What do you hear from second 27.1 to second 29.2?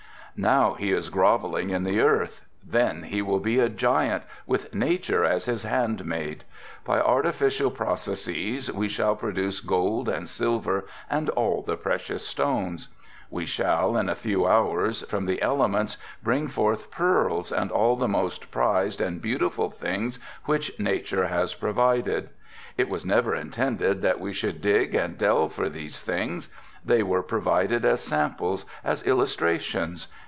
provided as samples, as